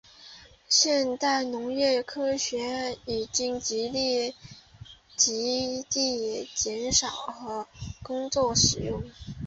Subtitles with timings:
[0.67, 4.33] 现代农业科学已经极大
[5.91, 7.07] 地减少
[7.45, 7.67] 了
[8.01, 9.03] 耕作的使用。